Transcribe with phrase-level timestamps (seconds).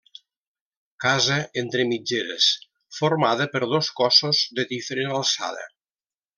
[1.03, 2.47] Casa entre mitgeres
[3.01, 5.71] formada per dos cossos de diferent alçada.